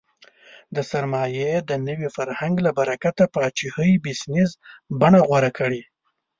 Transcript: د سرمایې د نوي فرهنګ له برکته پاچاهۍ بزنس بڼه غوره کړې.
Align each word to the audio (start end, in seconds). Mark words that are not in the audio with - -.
د 0.75 0.77
سرمایې 0.91 1.51
د 1.69 1.71
نوي 1.87 2.09
فرهنګ 2.15 2.55
له 2.65 2.71
برکته 2.79 3.23
پاچاهۍ 3.33 3.91
بزنس 4.05 4.51
بڼه 4.99 5.19
غوره 5.27 5.51
کړې. 5.59 5.81